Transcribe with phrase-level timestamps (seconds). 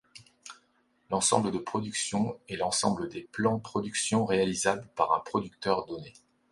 [1.11, 6.11] L'ensemble de production est l'ensemble des plans de productions réalisables par un producteur donné.